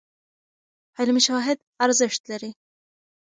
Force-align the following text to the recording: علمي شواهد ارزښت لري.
علمي 0.99 1.21
شواهد 1.27 1.57
ارزښت 1.85 2.21
لري. 2.31 2.51